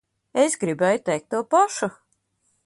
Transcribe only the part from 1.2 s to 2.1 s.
to pašu.